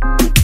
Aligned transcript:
pensando 0.00 0.35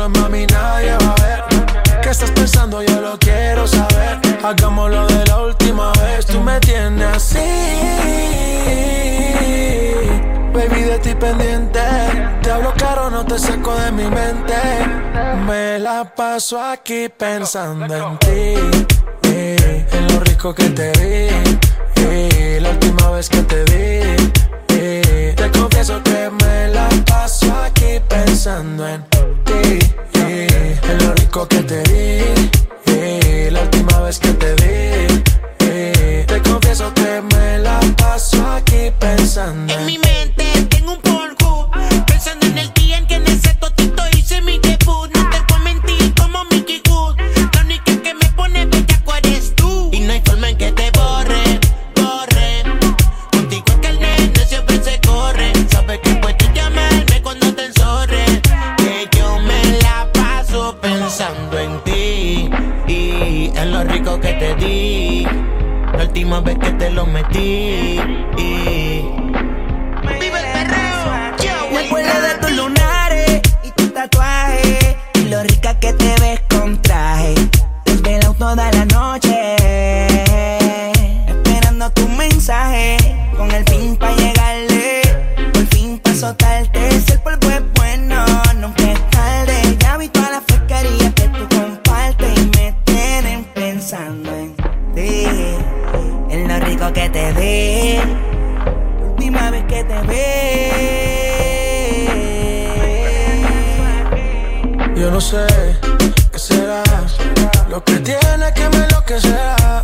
Oscuros, 0.00 0.22
mami, 0.22 0.46
nadie 0.46 0.96
va 0.96 1.12
a 1.12 1.22
ver. 1.22 2.00
¿Qué 2.02 2.08
estás 2.08 2.30
pensando? 2.30 2.82
Yo 2.82 3.00
lo 3.00 3.18
quiero 3.18 3.66
saber. 3.66 4.18
Hagámoslo 4.42 5.06
de 5.06 5.26
la 5.26 5.42
última 5.42 5.92
vez. 5.92 6.24
Tú 6.26 6.40
me 6.40 6.58
tienes 6.60 7.06
así. 7.16 7.38
Baby, 10.54 10.82
de 10.82 10.98
ti 11.00 11.14
pendiente. 11.14 11.80
Te 12.42 12.50
hablo 12.50 12.72
caro, 12.78 13.10
no 13.10 13.24
te 13.24 13.38
saco 13.38 13.74
de 13.74 13.92
mi 13.92 14.04
mente. 14.04 14.54
Me 15.46 15.78
la 15.78 16.04
paso 16.04 16.60
aquí 16.62 17.08
pensando 17.08 17.94
en 17.94 18.18
ti. 18.18 18.88
Eh, 19.24 19.86
en 19.92 20.14
lo 20.14 20.20
rico 20.20 20.54
que 20.54 20.70
te 20.70 20.92
vi 20.98 22.60
la 22.60 22.70
última 22.70 23.10
vez 23.10 23.28
que 23.28 23.42
te 23.42 23.64
vi. 23.64 24.30
Te 25.36 25.50
confieso 25.52 26.02
que 26.02 26.30
me 26.42 26.68
la 26.68 26.88
paso 27.06 27.54
aquí 27.64 28.00
pensando 28.08 28.86
en 28.86 29.02
ti. 29.04 29.29
En 29.70 30.98
lo 30.98 31.14
rico 31.14 31.46
que 31.46 31.62
te 31.62 31.89
pensando 61.10 61.58
en 61.58 61.82
ti 61.82 62.48
y 62.86 63.50
en 63.56 63.72
lo 63.72 63.82
rico 63.82 64.20
que 64.20 64.32
te 64.34 64.54
di. 64.54 65.26
La 65.92 66.04
última 66.04 66.40
vez 66.40 66.56
que 66.58 66.70
te 66.70 66.88
lo 66.90 67.04
metí. 67.04 67.98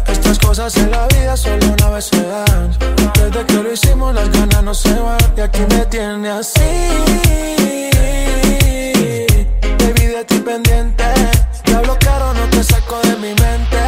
Estas 0.06 0.38
cosas 0.38 0.76
en 0.76 0.90
la 0.90 1.06
vida 1.08 1.36
solo 1.36 1.66
una 1.66 1.90
vez 1.90 2.06
se 2.06 2.22
dan. 2.26 2.76
Desde 3.14 3.44
que 3.46 3.62
lo 3.62 3.72
hicimos 3.72 4.14
las 4.14 4.30
ganas 4.30 4.62
no 4.62 4.74
se 4.74 4.94
van 4.94 5.18
y 5.36 5.40
aquí 5.40 5.60
me 5.70 5.86
tiene 5.86 6.30
así. 6.30 6.60
Baby 9.78 10.06
de 10.06 10.24
ti 10.26 10.38
pendiente, 10.38 11.04
te 11.64 11.74
hablo 11.74 11.96
caro 11.98 12.32
no 12.34 12.44
te 12.50 12.62
saco 12.62 13.00
de 13.02 13.16
mi 13.16 13.34
mente. 13.34 13.80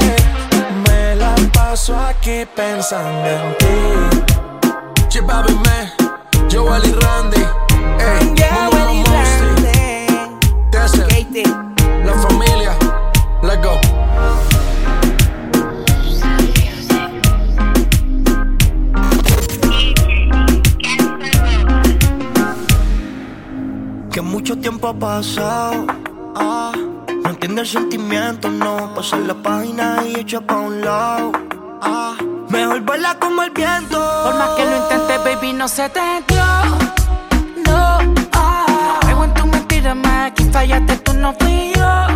Me 0.86 1.16
la 1.16 1.34
paso 1.52 1.96
aquí 1.98 2.46
pensando 2.54 3.28
en 3.28 3.58
ti. 3.58 5.06
Chipabi 5.08 5.54
me, 5.54 5.92
Joel 6.52 6.84
y 6.84 6.92
Randy, 6.92 7.44
Ah, 25.00 26.72
no 27.22 27.30
entiende 27.30 27.60
el 27.60 27.66
sentimiento, 27.68 28.50
no. 28.50 28.92
Pasar 28.94 29.20
la 29.20 29.34
página 29.34 30.02
y 30.04 30.18
echa 30.18 30.40
pa' 30.40 30.56
un 30.56 30.80
lado. 30.80 31.32
Ah, 31.80 32.16
mejor 32.48 32.80
vuela 32.80 33.16
como 33.20 33.44
el 33.44 33.50
viento. 33.50 33.96
Por 34.24 34.36
más 34.36 34.50
que 34.56 34.64
lo 34.64 34.76
intentes, 34.76 35.24
baby, 35.24 35.52
no 35.52 35.68
se 35.68 35.88
te 35.88 36.00
dio. 36.26 36.44
No, 37.64 37.98
ah. 38.32 38.98
No 39.08 39.24
en 39.24 39.34
tu 39.34 39.46
mentira, 39.46 39.94
más 39.94 40.32
aquí 40.32 40.44
fallaste, 40.50 40.96
tú 40.98 41.12
no 41.14 41.32
fui 41.38 41.72
yo. 41.76 42.08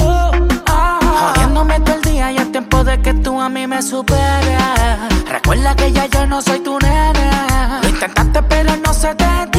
No, 0.00 0.32
ah. 0.66 0.98
Jodiéndome 1.34 1.78
todo 1.80 1.94
el 1.94 2.02
día 2.02 2.32
y 2.32 2.38
es 2.38 2.50
tiempo 2.50 2.82
de 2.82 3.00
que 3.00 3.14
tú 3.14 3.40
a 3.40 3.48
mí 3.48 3.64
me 3.68 3.80
superes. 3.80 4.60
Recuerda 5.30 5.76
que 5.76 5.92
ya 5.92 6.06
yo 6.06 6.26
no 6.26 6.42
soy 6.42 6.58
tu 6.60 6.78
nena. 6.80 7.78
Lo 7.80 7.88
intentaste, 7.88 8.42
pero 8.42 8.76
no 8.84 8.92
se 8.92 9.14
te 9.14 9.24
dio. 9.52 9.55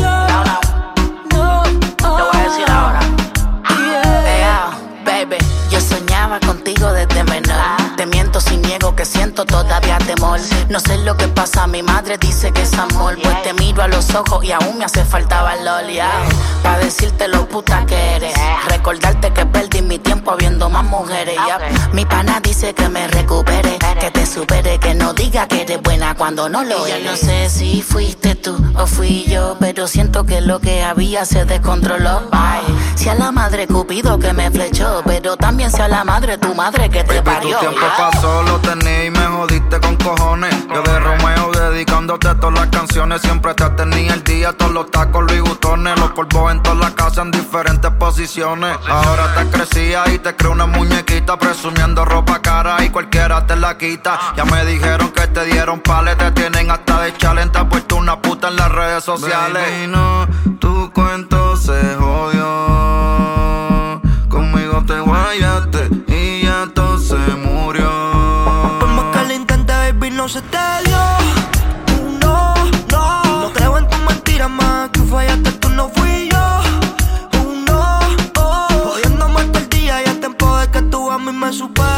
Te 8.37 8.43
miento 8.43 8.49
sin 8.51 8.61
niego 8.61 8.95
que 8.95 9.05
siento 9.05 9.45
todavía 9.45 9.97
temor. 9.97 10.39
No 10.69 10.79
sé 10.79 10.97
lo 10.99 11.17
que 11.17 11.27
pasa, 11.27 11.65
mi 11.65 11.81
madre 11.81 12.17
dice 12.19 12.51
que 12.51 12.61
es 12.61 12.73
amor. 12.73 13.17
Pues 13.21 13.41
te 13.41 13.53
miro 13.53 13.81
a 13.81 13.87
los 13.87 14.13
ojos 14.13 14.43
y 14.43 14.51
aún 14.51 14.77
me 14.77 14.85
hace 14.85 15.03
falta 15.05 15.41
valor, 15.41 15.87
ya. 15.89 16.11
Pa' 16.61 16.77
decirte 16.77 17.27
lo 17.27 17.47
puta 17.47 17.85
que 17.87 17.95
eres. 18.15 18.33
Recordarte 18.67 19.31
que 19.31 19.45
perdí 19.45 19.81
mi 19.81 19.97
tiempo 19.97 20.35
viendo 20.37 20.69
más 20.69 20.83
mujeres, 20.83 21.35
ya. 21.47 21.57
Mi 21.93 22.05
pana 22.05 22.39
dice 22.39 22.75
que 22.75 22.87
me 22.89 23.07
recupere, 23.07 23.79
que 23.99 24.11
te 24.11 24.25
supere, 24.25 24.77
que 24.79 24.93
no 24.93 25.13
diga 25.13 25.47
que 25.47 25.63
eres 25.63 25.81
buena 25.81 26.13
cuando 26.13 26.47
no 26.47 26.63
lo 26.63 26.85
eres. 26.85 27.03
Yo 27.03 27.11
no 27.11 27.17
sé 27.17 27.49
si 27.49 27.81
fuiste 27.81 28.35
tú 28.35 28.55
o 28.75 28.85
fui 28.85 29.25
yo, 29.27 29.57
pero 29.59 29.87
siento 29.87 30.25
que 30.25 30.41
lo 30.41 30.59
que 30.59 30.83
había 30.83 31.25
se 31.25 31.45
descontroló. 31.45 32.21
Ay, 32.31 32.61
si 32.95 33.09
a 33.09 33.15
la 33.15 33.31
madre 33.31 33.65
Cupido 33.67 34.19
que 34.19 34.33
me 34.33 34.51
flechó, 34.51 35.01
pero 35.05 35.37
también 35.37 35.71
sea 35.71 35.87
la 35.87 36.03
madre 36.03 36.37
tu 36.37 36.53
madre 36.53 36.89
que 36.89 37.03
te 37.03 37.21
Baby, 37.21 37.25
parió. 37.25 37.57
tu 37.57 37.65
tiempo 37.65 37.85
siempre 43.15 43.53
te 43.53 43.69
tenía 43.71 44.13
el 44.13 44.23
día. 44.23 44.51
Todos 44.51 44.73
los 44.73 44.91
tacos, 44.91 45.23
Louis 45.25 45.41
butones, 45.41 45.97
los 45.97 46.11
polvos 46.11 46.51
en 46.51 46.61
toda 46.61 46.75
la 46.75 46.91
casa 46.93 47.21
en 47.21 47.31
diferentes 47.31 47.89
posiciones. 47.91 48.77
Ahora 48.87 49.33
te 49.33 49.45
crecía 49.49 50.03
y 50.13 50.19
te 50.19 50.35
creo 50.35 50.51
una 50.51 50.65
muñequita 50.65 51.37
presumiendo 51.39 52.03
ropa 52.03 52.41
cara 52.41 52.83
y 52.83 52.89
cualquiera 52.89 53.47
te 53.47 53.55
la 53.55 53.77
quita. 53.77 54.19
Ya 54.35 54.43
me 54.45 54.65
dijeron 54.65 55.11
que 55.11 55.25
te 55.27 55.45
dieron 55.45 55.79
pales, 55.79 56.17
te 56.17 56.31
tienen 56.31 56.69
hasta 56.69 57.01
de 57.01 57.15
challenge. 57.15 57.51
Te 57.51 57.59
has 57.59 57.65
puesto 57.65 57.95
una 57.95 58.21
puta 58.21 58.49
en 58.49 58.57
las 58.57 58.71
redes 58.71 59.03
sociales. 59.03 59.63
Baby, 59.63 59.87
no, 59.87 60.27
tu 60.59 60.91
cuento 60.91 61.55
se 61.55 61.95
jodió. 61.95 62.45
Conmigo 64.27 64.83
te 64.85 64.99
guayaste 64.99 65.89
y 66.07 66.43
ya 66.43 66.67
todo 66.73 66.99
se 66.99 67.15
murió. 67.15 67.89
Por 68.79 68.89
más 68.89 69.15
que 69.15 69.27
lo 69.27 69.33
intente, 69.33 69.73
baby, 69.73 70.09
no 70.11 70.27
se 70.27 70.41
te 70.41 70.57
dio. 70.85 71.06
Mentira 74.37 74.55
más 74.55 74.91
que 74.91 74.99
fallaste 74.99 75.51
tú 75.53 75.67
no 75.69 75.89
fui 75.89 76.29
yo. 76.31 76.37
Oh 77.39 78.29
oh. 78.37 78.67
Jodiendo 78.83 79.29
más 79.29 79.45
el 79.55 79.67
día 79.69 80.03
y 80.03 80.09
a 80.09 80.19
tiempo 80.19 80.57
de 80.59 80.69
que 80.69 80.81
tú 80.83 81.09
a 81.09 81.17
mí 81.17 81.31
me 81.31 81.51
supieras. 81.51 81.96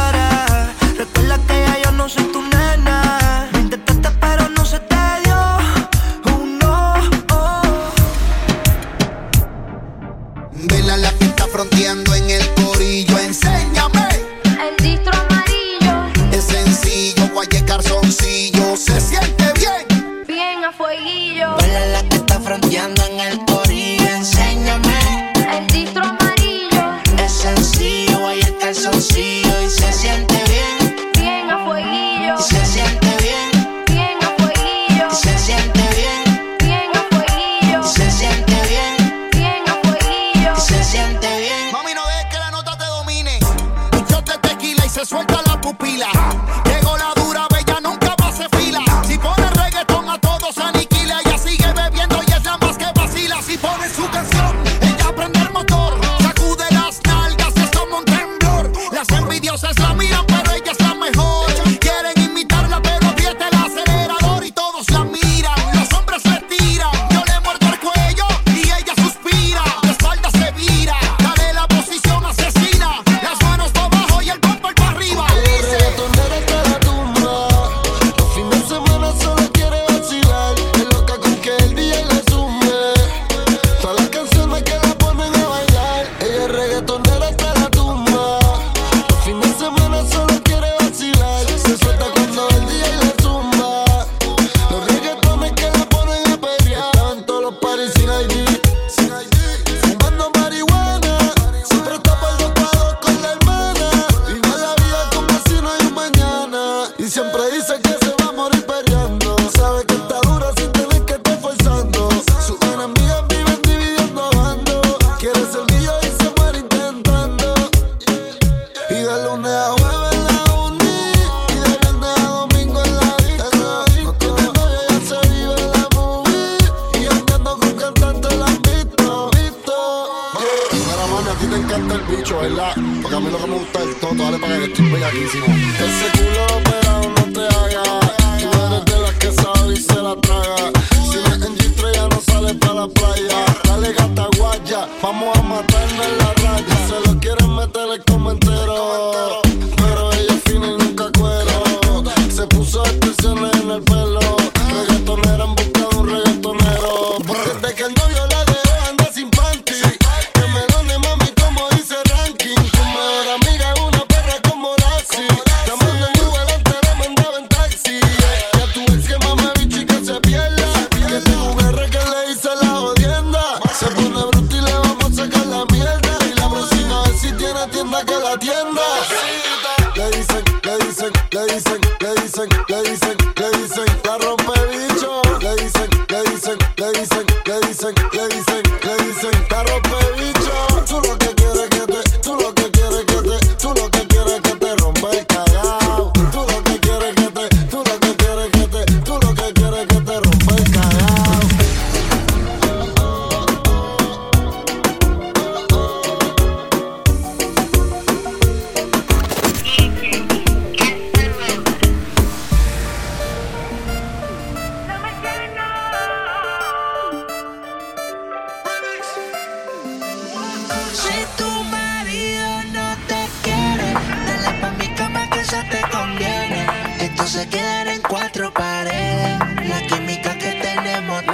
see 29.20 29.49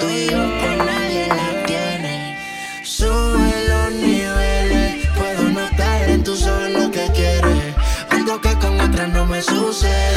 Con 0.07 0.87
nadie 0.87 1.27
la 1.29 1.67
tiene. 1.67 2.39
Sube 2.83 3.55
los 3.69 3.93
niveles. 3.93 5.07
Puedo 5.17 5.43
notar 5.51 6.11
en 6.11 6.23
tu 6.23 6.37
sol 6.37 6.73
lo 6.73 6.91
que 6.91 7.11
quieres. 7.13 7.75
Punto 8.11 8.41
que 8.41 8.55
con 8.59 8.81
otras 8.81 9.09
no 9.09 9.27
me 9.27 9.43
sucede. 9.43 10.16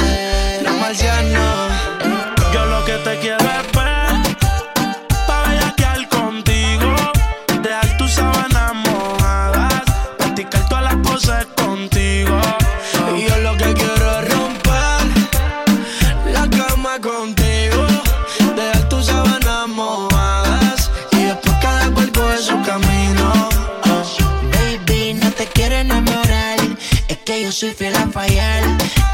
soy 27.60 27.72
fiel 27.72 27.94
a 27.96 28.08
fallar. 28.08 28.64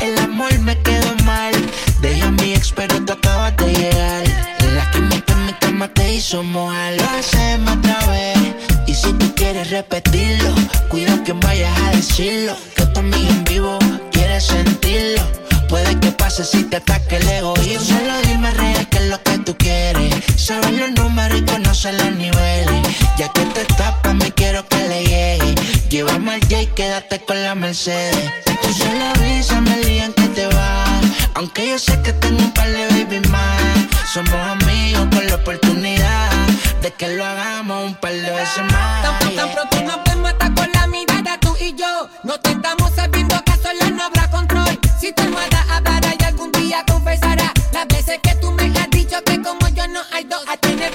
El 0.02 0.16
amor 0.20 0.56
me 0.60 0.78
quedó 0.84 1.16
mal. 1.24 1.52
deja 2.00 2.28
a 2.28 2.32
mi 2.32 2.54
ex, 2.54 2.72
pero 2.72 3.04
tú 3.04 3.14
acabas 3.14 3.58
de 3.58 3.74
llegar. 3.74 4.24
La 4.76 4.92
química 4.92 5.34
en 5.34 5.46
mi 5.48 5.54
cama 5.54 5.88
te 5.88 6.14
hizo 6.14 6.44
mojar. 6.44 6.94
Lo 6.94 7.10
hacemos 7.18 7.76
otra 7.78 7.98
vez. 8.12 8.38
Y 8.86 8.94
si 8.94 9.12
tú 9.14 9.34
quieres 9.34 9.72
repetirlo, 9.72 10.54
cuida 10.90 11.24
que 11.24 11.34
vayas 11.34 11.76
a 11.86 11.90
decirlo. 11.96 12.56
Que 12.76 12.86
también 12.86 13.26
en 13.30 13.44
vivo 13.46 13.80
quieres 14.12 14.44
sentirlo. 14.44 15.24
Puede 15.68 16.00
que 16.00 16.12
pase 16.12 16.44
si 16.44 16.64
te 16.66 16.78
ataque 16.78 17.16
el 17.18 17.28
egoísmo. 17.28 17.98
Solo 17.98 18.14
dime 18.28 18.52
real 18.52 18.88
que 18.90 18.98
es 18.98 19.10
lo 19.10 19.24
que 19.24 19.38
tú 19.40 19.56
quieres. 19.58 20.14
Sabes 20.36 20.72
los 20.72 20.92
números 20.92 21.40
y 21.40 21.46
conoces 21.46 21.96
los 21.96 22.16
niveles. 22.16 22.82
Ya 23.18 23.28
que 23.30 23.42
te 23.42 23.66
tapan 23.74 24.15
Llévame 25.96 26.34
al 26.34 26.42
J, 26.42 26.76
quédate 26.76 27.22
con 27.22 27.42
la 27.42 27.56
Mercedes. 27.56 28.30
Tú 28.62 28.74
solo 28.74 29.06
avísame 29.16 29.76
el 29.76 29.86
día 29.86 30.04
en 30.04 30.14
que 30.14 30.28
te 30.28 30.46
vas. 30.48 31.06
Aunque 31.36 31.70
yo 31.70 31.80
sé 31.80 32.02
que 32.02 32.12
tengo 32.12 32.38
un 32.38 32.52
par 32.52 32.70
de 32.70 32.86
baby 32.88 33.22
más. 33.30 33.62
Somos 34.14 34.34
amigos 34.34 35.08
con 35.10 35.26
la 35.26 35.36
oportunidad 35.36 36.32
de 36.82 36.92
que 36.92 37.16
lo 37.16 37.24
hagamos 37.24 37.86
un 37.86 37.96
par 37.96 38.12
de 38.12 38.30
veces 38.30 38.64
más. 38.74 39.04
Tan, 39.04 39.36
tan 39.38 39.54
pronto 39.54 39.82
nos 39.84 40.04
vemos 40.04 40.32
hasta 40.32 40.54
con 40.54 40.70
la 40.74 40.86
mirada 40.88 41.40
tú 41.40 41.56
y 41.62 41.74
yo. 41.76 42.10
No 42.26 42.38
te 42.42 42.52
estamos 42.52 42.92
sabiendo 42.94 43.42
que 43.46 43.54
sola 43.54 43.90
no 43.90 44.04
habrá 44.04 44.30
control. 44.30 44.78
Si 45.00 45.14
tu 45.14 45.24
almohada 45.24 45.66
hablará 45.70 46.14
y 46.20 46.24
algún 46.26 46.52
día 46.52 46.84
confesará 46.92 47.54
las 47.72 47.88
veces 47.88 48.20
que 48.22 48.36
tú 48.42 48.52
me 48.52 48.66
has 48.66 48.90
dicho 48.90 49.24
que 49.24 49.42
como 49.42 49.66
yo 49.70 49.88
no 49.88 50.02
hay 50.12 50.26
dos. 50.26 50.44
A 50.50 50.58
tener 50.58 50.94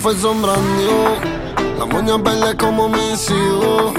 La 0.00 0.08
elfa 0.08 0.16
es 0.16 0.22
sombra 0.22 0.52
new, 0.56 1.78
la 1.78 1.84
moña 1.84 2.16
verde 2.16 2.56
como 2.56 2.88
mis 2.88 3.28
hijos. 3.28 3.92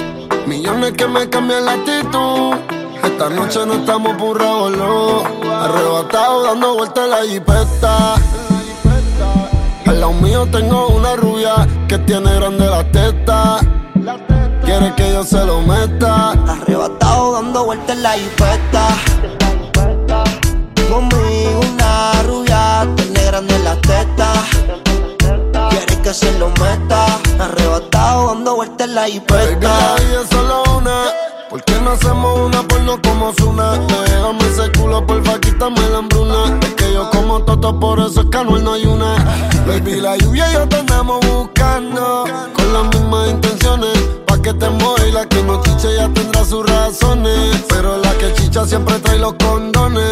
Millones 0.48 0.93
que 0.93 1.08
me 1.08 1.29
cambian 1.29 1.63
la 1.63 1.74
actitud. 1.74 2.55
Esta 3.03 3.29
noche 3.29 3.60
no 3.67 3.74
estamos 3.74 4.17
por 4.17 4.39
revolú. 4.39 5.22
Arrebatado 5.48 6.43
dando 6.43 6.74
vueltas 6.74 7.03
en 7.03 7.10
la 7.12 7.22
jipeta. 7.24 8.15
Al 9.86 10.00
lado 10.00 10.13
mío 10.13 10.48
tengo 10.51 10.88
una 10.88 11.15
rubia 11.17 11.67
que 11.88 12.00
tiene 12.00 12.34
grande 12.34 12.65
la 12.65 12.84
teta. 12.91 13.60
Quiere 14.65 14.96
que 14.96 15.13
yo 15.13 15.24
se 15.24 15.46
lo 15.46 15.62
meta. 15.62 16.31
Arrebatado 16.31 17.34
dando 17.34 17.65
vueltas 17.65 17.96
en 17.96 18.01
la 18.01 18.13
jipeta. 18.13 18.88
Conmigo 20.89 21.60
una 21.74 22.24
rubia, 22.24 22.88
tiene 22.96 23.24
grande 23.24 23.60
la 23.60 23.75
teta. 23.81 24.21
Se 26.22 26.38
lo 26.38 26.50
meta. 26.50 27.20
Arrebatado 27.40 28.28
dando 28.28 28.56
vueltas 28.56 28.88
en 28.88 28.96
la 28.96 29.01
Baby, 29.01 29.66
la 29.66 30.72
una. 30.78 31.04
¿Por 31.50 31.63
qué 31.63 31.74
no 31.82 31.92
hacemos 31.92 32.40
una 32.40 32.62
porno 32.68 33.01
como 33.01 33.34
Zuna? 33.34 33.72
Déjame 33.72 34.48
ese 34.48 34.72
culo, 34.72 35.06
porfa, 35.06 35.40
quítame 35.40 35.82
la 35.90 35.98
hambruna. 35.98 36.60
Es 36.62 36.74
que 36.75 36.94
yo 36.94 37.10
como 37.10 37.44
toto, 37.44 37.78
por 37.80 38.00
eso 38.00 38.22
es 38.22 38.28
que 38.28 38.44
no 38.44 38.74
hay 38.74 38.86
una. 38.86 39.16
Baby, 39.68 40.00
la 40.00 40.16
lluvia 40.18 40.50
y 40.50 40.54
yo 40.54 40.70
te 40.70 40.78
andamos 40.78 41.20
buscando. 41.25 42.25
Con 42.54 42.74
las 42.74 42.84
mismas 42.96 43.32
intenciones. 43.32 43.98
Pa' 44.28 44.42
que 44.42 44.54
te 44.54 44.68
y 45.08 45.12
la 45.12 45.25
que 45.25 45.44
no 45.44 45.62
chiche 45.63 45.96
ya 45.98 46.08
tendrá 46.10 46.46
sus 46.46 46.66
razones. 46.70 47.66
Pero 47.68 47.98
la 47.98 48.13
que 48.13 48.34
chicha 48.36 48.66
siempre 48.66 49.00
trae 49.00 49.18
los 49.18 49.34
condones. 49.34 50.04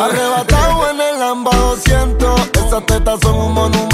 Arrebatado 0.00 0.90
en 0.90 1.00
el 1.00 1.20
Lamba 1.20 1.50
200. 1.54 2.40
Esas 2.66 2.86
tetas 2.86 3.20
son 3.20 3.36
un 3.36 3.54
monumento. 3.54 3.89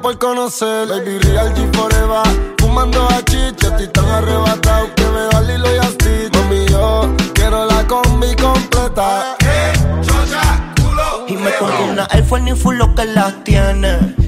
Por 0.00 0.18
conocer. 0.18 0.88
Baby 0.88 1.18
Real 1.18 1.52
G 1.54 1.70
Forever. 1.74 2.22
Fumando 2.58 3.02
a 3.08 3.22
chicha, 3.24 3.68
estoy 3.68 3.88
tan 3.88 4.06
arrebatado 4.06 4.94
que 4.94 5.04
me 5.04 5.20
da 5.30 5.40
Lilo 5.42 5.68
y 5.74 5.86
Stitch. 5.92 6.34
Mami, 6.34 6.66
yo 6.66 7.14
quiero 7.34 7.66
la 7.66 7.86
combi 7.86 8.34
completa. 8.36 9.36
Y 11.28 11.36
me 11.36 11.50
compro 11.56 11.84
una 11.90 12.06
Air 12.12 12.24
Force 12.24 12.44
ni 12.44 12.54
full 12.54 12.76
lo 12.76 12.94
que 12.94 13.04
las 13.06 13.44
tiene. 13.44 14.21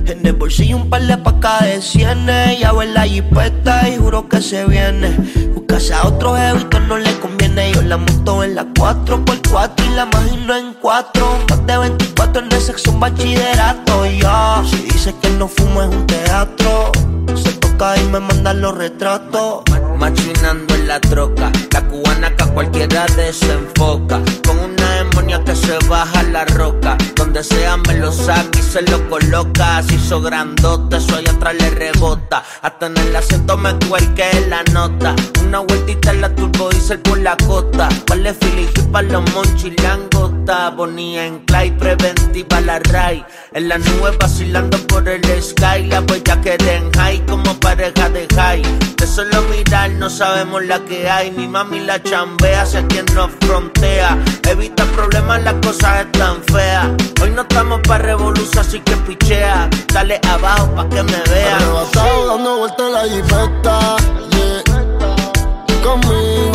Bolsillo 0.45 0.77
un 0.77 0.91
par 0.91 1.01
de 1.07 1.17
pacas 1.17 1.63
de 1.63 1.81
cienes. 1.81 2.61
Ya 2.61 2.69
en 2.69 2.93
la 2.93 3.05
jipeta 3.05 3.89
y 3.89 3.97
juro 3.97 4.29
que 4.29 4.43
se 4.43 4.67
viene. 4.67 5.17
Buscarse 5.55 5.95
a 5.95 6.07
otro 6.07 6.37
jevito 6.37 6.81
no 6.81 6.99
le 6.99 7.19
conviene. 7.19 7.73
Yo 7.73 7.81
la 7.81 7.97
monto 7.97 8.45
en 8.45 8.55
la 8.55 8.67
4x4 8.67 9.87
y 9.87 9.95
la 9.95 10.03
imagino 10.03 10.55
en 10.55 10.75
4. 10.75 11.39
Más 11.49 11.67
de 11.67 11.79
24 11.79 12.43
en 12.43 12.53
el 12.53 12.61
sexo 12.61 12.91
un 12.91 13.01
bachillerato. 13.01 14.05
Ya, 14.05 14.63
si 14.69 14.77
dice 14.83 15.15
que 15.23 15.31
no 15.31 15.49
fumo 15.49 15.81
es 15.81 15.89
un 15.89 16.07
teatro. 16.07 16.93
Se 17.35 17.51
toca 17.53 17.97
y 17.97 18.05
me 18.09 18.21
mandan 18.21 18.61
los 18.61 18.77
retratos. 18.77 19.63
Machinando 19.99 20.75
en 20.75 20.89
la 20.89 21.01
troca, 21.01 21.51
la 21.73 21.81
cubana 21.89 22.35
que 22.37 22.43
a 22.45 22.47
cualquiera 22.47 23.07
desenfoca. 23.17 24.21
Con 24.47 24.59
una 24.59 24.95
demonia 24.97 25.43
que 25.45 25.55
se 25.55 25.79
baja 25.89 26.23
la 26.25 26.45
roca. 26.45 26.97
Donde 27.15 27.43
sea 27.43 27.77
me 27.77 27.95
lo 27.95 28.13
saca 28.13 28.59
y 28.59 28.63
se 28.63 28.83
lo 28.83 29.09
coloca. 29.09 29.83
Se 29.83 29.95
hizo 29.95 30.21
grandote, 30.21 30.97
eso 30.97 31.17
allá 31.17 31.33
atrás 31.33 31.55
le 31.59 31.71
rebota. 31.71 32.43
Hasta 32.63 32.87
en 32.87 32.97
el 32.97 33.17
asiento 33.17 33.57
me 33.57 33.75
cuelque 33.89 34.47
la 34.49 34.63
nota. 34.73 35.15
Una 35.43 35.61
vueltita 35.61 36.11
en 36.11 36.21
la 36.21 36.35
turbo 36.35 36.69
diesel 36.71 36.99
por 37.01 37.19
la 37.19 37.37
costa. 37.47 37.89
Vale 38.09 38.35
Philly 38.35 38.69
para 38.91 39.09
los 39.09 39.31
monchis 39.33 39.81
langota. 39.83 40.71
Bonía 40.71 41.27
en 41.27 41.39
Clay, 41.41 41.71
preventiva 41.71 42.61
la 42.61 42.79
ray. 42.79 43.25
En 43.53 43.69
la 43.69 43.79
nube 43.79 44.17
vacilando 44.21 44.79
por 44.87 45.09
el 45.09 45.23
sky. 45.43 45.87
La 45.87 46.01
huella 46.01 46.41
que 46.41 46.57
den 46.59 46.91
high 46.93 47.25
como 47.27 47.59
pareja 47.61 48.09
de 48.11 48.27
high. 48.35 48.63
De 48.97 49.07
solo 49.07 49.43
mirar 49.51 49.84
no 49.93 50.09
sabemos 50.09 50.65
la 50.65 50.79
que 50.81 51.09
hay. 51.09 51.31
Mi 51.31 51.47
mami 51.47 51.81
la 51.81 52.03
chambea 52.03 52.63
hacia 52.63 52.87
quien 52.87 53.05
nos 53.15 53.31
frontea. 53.41 54.19
Evita 54.49 54.85
problemas, 54.87 55.43
las 55.43 55.55
cosas 55.55 56.07
están 56.07 56.43
feas. 56.45 56.89
Hoy 57.23 57.31
no 57.31 57.43
estamos 57.43 57.81
pa' 57.87 57.99
revolución, 57.99 58.59
así 58.59 58.81
que 58.81 58.97
pichea. 58.97 59.69
Dale 59.93 60.21
abajo 60.29 60.75
pa' 60.75 60.89
que 60.89 61.03
me 61.03 61.23
vea. 61.31 61.57
Arrebatado 61.57 62.27
dando 62.27 62.59
vueltas 62.59 62.87
en 62.87 62.93
la 62.93 63.03
jipeta. 63.03 63.97
Yeah. 64.31 66.54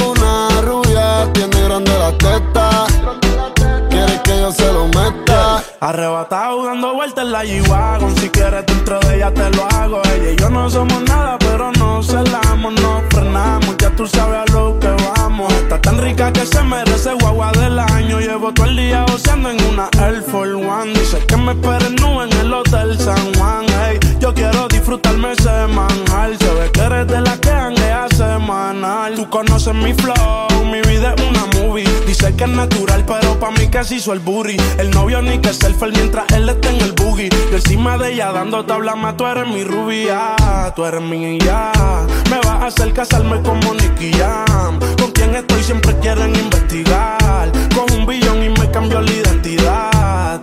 Arrebatado 5.82 6.66
dando 6.66 6.94
vueltas 6.94 7.24
en 7.24 7.32
la 7.32 7.46
G-Wagon. 7.46 8.14
Si 8.18 8.30
quieres 8.30 8.66
dentro 8.66 9.00
de 9.00 9.16
ella 9.16 9.34
te 9.34 9.50
lo 9.52 9.66
hago. 9.66 10.02
Ella 10.14 10.32
y 10.32 10.36
yo 10.36 10.50
no 10.50 10.70
somos 10.70 11.02
nada 11.04 11.38
pero 11.40 11.72
no 11.72 12.04
celamos 12.04 12.74
No 12.82 13.02
frenamos, 13.10 13.78
ya 13.78 13.90
tú 13.92 14.06
sabes 14.06 14.40
a 14.40 14.52
lo 14.52 14.78
que 14.78 14.90
vamos. 14.90 15.54
Está 15.54 15.80
tan 15.80 15.98
rica 16.00 16.34
que 16.34 16.46
se 16.46 16.62
merece 16.64 17.14
guagua 17.14 17.54
del 17.54 17.80
año. 17.80 18.20
Llevo 18.20 18.54
todo 18.54 18.66
el 18.66 18.76
día 18.76 19.06
oceando 19.06 19.52
en 19.52 19.64
una 19.72 19.90
Air 20.06 20.22
Force 20.22 20.54
One. 20.54 20.92
Dice 21.00 21.26
que 21.26 21.38
me 21.38 21.54
esperen 21.54 21.96
nu 21.96 22.24
en 22.24 22.34
el 22.34 22.54
Hotel 22.54 23.00
San 23.00 23.34
Juan. 23.36 23.66
Ey, 23.88 24.00
Yo 24.20 24.34
quiero 24.34 24.68
disfrutarme 24.68 25.32
ese 25.32 25.68
manjar. 25.68 26.38
Se 26.38 26.54
ve 26.56 26.72
que 26.74 26.82
eres 26.82 27.08
de 27.08 27.22
la 27.22 27.38
que 27.38 27.52
hanguea 27.52 28.08
semanal. 28.18 29.16
Tú 29.16 29.30
conoces 29.30 29.74
mi 29.74 29.94
flow, 29.94 30.66
mi 30.66 30.82
vida 30.82 31.14
es 31.16 31.24
una 31.24 31.46
movie 31.46 31.59
Que 32.38 32.44
es 32.44 32.50
natural 32.50 33.04
pero 33.06 33.40
pa' 33.40 33.52
mí 33.52 33.70
se 33.84 33.96
hizo 33.96 34.14
el 34.14 34.20
booty 34.20 34.56
El 34.78 34.92
novio 34.92 35.22
ni 35.22 35.40
que 35.40 35.54
selfie 35.54 35.92
mientras 35.92 36.26
él 36.32 36.48
está 36.48 36.70
en 36.70 36.82
el 36.82 36.92
boogie. 36.94 37.30
Yo 37.50 37.58
encima 37.58 37.98
de 37.98 38.14
ella 38.14 38.32
dando 38.32 38.64
tabla 38.66 38.96
más 38.96 39.18
Tú 39.18 39.26
eres 39.26 39.48
mi 39.48 39.64
rubia, 39.64 40.36
tú 40.76 40.86
eres 40.86 41.02
mi 41.02 41.40
ya 41.40 41.72
Me 42.30 42.38
vas 42.38 42.62
a 42.62 42.66
hacer 42.68 42.94
casarme 42.94 43.42
como 43.42 43.74
Nicky 43.74 44.12
Jam. 44.14 44.80
Con 45.00 45.12
quien 45.12 45.36
estoy 45.36 45.64
siempre 45.64 45.98
quieren 46.00 46.36
investigar. 46.36 47.52
Con 47.76 47.92
un 47.98 48.06
billón 48.06 48.44
y 48.44 48.50
me 48.50 48.70
cambió 48.72 49.02
la 49.02 49.12
identidad. 49.12 50.42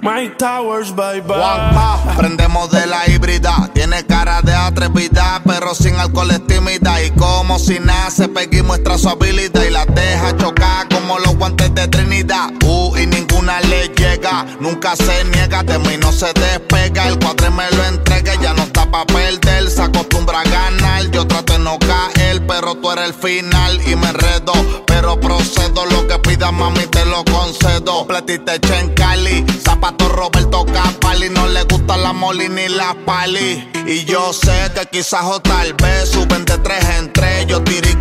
My 0.00 0.28
Towers, 0.36 0.94
bye 0.94 1.20
bye. 1.22 1.36
Juanpa, 1.36 2.14
prendemos 2.16 2.70
de 2.70 2.86
la 2.86 3.08
híbrida. 3.08 3.70
Tiene 3.72 4.04
cara 4.04 4.42
de 4.42 4.54
atrevida, 4.54 5.40
pero 5.44 5.74
sin 5.74 5.96
alcohol 5.96 6.30
es 6.30 6.46
tímida. 6.46 7.02
Y 7.02 7.10
como 7.12 7.58
si 7.58 7.80
nace, 7.80 8.28
Peggy 8.28 8.62
muestra 8.62 8.98
su 8.98 9.08
habilidad 9.08 9.62
y 9.64 9.70
la 9.70 9.86
deja 9.86 10.36
chocar 10.36 10.93
como 11.04 11.18
los 11.18 11.36
guantes 11.36 11.74
de 11.74 11.86
Trinidad. 11.88 12.50
Uh, 12.64 12.96
y 12.96 13.06
ninguna 13.06 13.60
le 13.60 13.88
llega, 13.88 14.46
nunca 14.58 14.96
se 14.96 15.24
niega. 15.24 15.62
De 15.62 15.78
mí 15.78 15.96
no 16.00 16.10
se 16.10 16.32
despega, 16.32 17.08
el 17.08 17.18
cuadre 17.18 17.50
me 17.50 17.70
lo 17.72 17.84
entrega. 17.84 18.34
Ya 18.40 18.54
no 18.54 18.62
está 18.62 18.90
pa' 18.90 19.04
perder, 19.04 19.70
se 19.70 19.82
acostumbra 19.82 20.40
a 20.40 20.44
ganar. 20.44 21.10
Yo 21.10 21.26
trato 21.26 21.52
de 21.52 21.58
no 21.58 21.78
caer, 21.78 22.46
pero 22.46 22.74
tú 22.76 22.90
eres 22.90 23.08
el 23.08 23.14
final 23.14 23.80
y 23.86 23.96
me 23.96 24.08
enredo. 24.08 24.54
Pero 24.86 25.20
procedo, 25.20 25.84
lo 25.84 26.06
que 26.08 26.18
pidas, 26.20 26.52
mami, 26.52 26.86
te 26.86 27.04
lo 27.04 27.22
concedo. 27.24 28.06
Platiste 28.06 28.58
en 28.78 28.94
Cali, 28.94 29.44
zapato 29.62 30.08
Roberto 30.08 30.64
Capali. 30.64 31.28
No 31.28 31.46
le 31.48 31.64
gusta 31.64 31.98
la 31.98 32.14
moli 32.14 32.48
ni 32.48 32.68
la 32.68 32.96
pali. 33.04 33.70
Y 33.86 34.04
yo 34.06 34.32
sé 34.32 34.70
que 34.74 34.86
quizás 34.86 35.24
o 35.24 35.38
tal 35.40 35.74
vez 35.74 36.08
suben 36.08 36.46
de 36.46 36.56
tres 36.58 36.84
en 36.98 37.12
tres. 37.12 37.46
Yo 37.46 37.62
tiré 37.62 37.93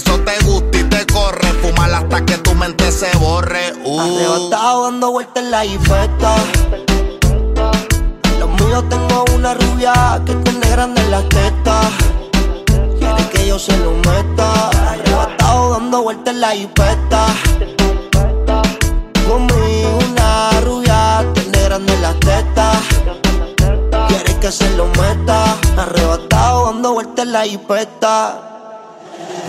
eso 0.00 0.18
te 0.20 0.44
gusta 0.44 0.78
y 0.78 0.84
te 0.84 1.06
corre. 1.06 1.48
Fumar 1.60 1.92
hasta 1.92 2.24
que 2.24 2.38
tu 2.38 2.54
mente 2.54 2.90
se 2.90 3.10
borre. 3.18 3.72
Uh. 3.84 4.00
Arrebatado 4.00 4.84
dando 4.84 5.12
vueltas 5.12 5.44
en 5.44 5.50
la 5.50 5.64
infesta. 5.64 6.34
Los 8.38 8.48
míos 8.60 8.84
tengo 8.88 9.24
una 9.34 9.54
rubia 9.54 10.20
que 10.24 10.34
tiene 10.36 10.68
grande 10.70 11.02
en 11.02 11.10
las 11.10 11.28
tetas. 11.28 11.86
Quiere 12.98 13.28
que 13.32 13.46
yo 13.46 13.58
se 13.58 13.76
lo 13.78 13.92
meta. 13.92 14.70
Arrebatado 14.90 15.72
dando 15.72 16.02
vueltas 16.02 16.34
en 16.34 16.40
la 16.40 16.54
infesta. 16.54 17.26
Conmigo 19.28 19.98
una 20.08 20.60
rubia 20.62 21.24
tiene 21.34 21.62
grande 21.62 21.92
en 21.92 22.02
las 22.02 22.20
tetas. 22.20 22.78
Quiere 24.08 24.40
que 24.40 24.50
se 24.50 24.68
lo 24.76 24.86
meta. 24.86 25.56
Arrebatado 25.76 26.66
dando 26.66 26.92
vueltas 26.94 27.26
en 27.26 27.32
la 27.32 27.46
infesta. 27.46 28.49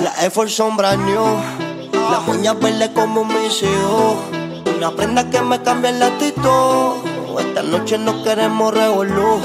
La 0.03 0.23
Air 0.23 0.31
Force 0.31 0.55
son 0.55 0.77
brand 0.77 1.05
new. 1.05 1.25
Las 2.09 2.27
uñas 2.27 2.59
verdes 2.59 2.89
como 2.89 3.23
mis 3.23 3.61
hijos. 3.63 4.15
Una 4.77 4.91
prenda 4.91 5.29
que 5.29 5.41
me 5.41 5.61
cambia 5.61 5.91
el 5.91 6.01
actitud. 6.01 6.95
Esta 7.39 7.63
noche 7.63 7.97
no 7.97 8.23
queremos 8.23 8.73
revolú. 8.73 9.39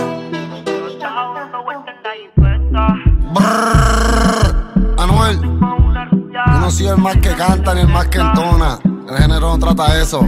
Anuel, 4.98 5.40
yo 5.40 6.60
no 6.60 6.70
soy 6.70 6.86
el 6.86 6.96
más 6.96 7.16
que 7.18 7.34
canta 7.34 7.74
ni 7.74 7.82
el 7.82 7.88
más 7.88 8.08
que 8.08 8.18
entona. 8.18 8.78
El 9.08 9.16
género 9.16 9.56
no 9.56 9.58
trata 9.58 10.00
eso. 10.00 10.26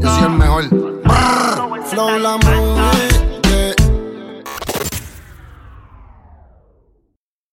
Yo 0.00 0.08
soy 0.08 0.24
el 0.24 0.30
mejor. 0.30 0.68
Brrr, 0.68 1.82
Flow 1.86 2.18
la 2.18 2.36
movie. 2.36 3.19